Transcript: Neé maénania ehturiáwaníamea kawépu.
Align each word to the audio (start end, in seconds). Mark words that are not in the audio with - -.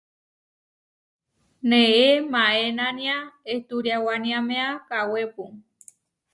Neé 1.69 2.03
maénania 2.33 3.17
ehturiáwaníamea 3.51 4.67
kawépu. 4.89 5.45